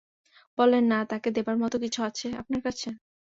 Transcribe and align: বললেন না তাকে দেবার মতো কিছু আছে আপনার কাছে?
বললেন 0.57 0.83
না 0.91 0.99
তাকে 1.11 1.29
দেবার 1.35 1.55
মতো 1.63 1.75
কিছু 1.83 1.99
আছে 2.09 2.27
আপনার 2.41 2.61
কাছে? 2.65 2.89